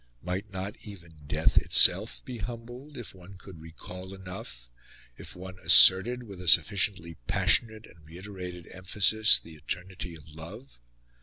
[0.23, 4.67] Might not even death itself be humbled, if one could recall enough
[5.15, 10.79] if one asserted, with a sufficiently passionate and reiterated emphasis, the eternity of love?